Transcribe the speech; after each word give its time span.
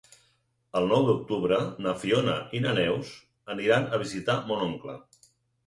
El 0.79 0.87
nou 0.91 1.03
d'octubre 1.09 1.59
na 1.87 1.93
Fiona 2.05 2.39
i 2.59 2.63
na 2.65 2.75
Neus 2.81 3.13
aniran 3.57 3.89
a 3.89 4.03
visitar 4.07 4.41
mon 4.51 4.69
oncle. 4.73 5.01